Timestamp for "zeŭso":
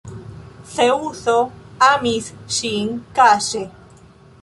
0.77-1.35